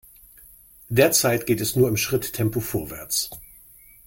Derzeit 0.89 1.45
geht 1.45 1.61
es 1.61 1.75
nur 1.75 1.87
im 1.87 1.95
Schritttempo 1.95 2.59
vorwärts. 2.59 3.29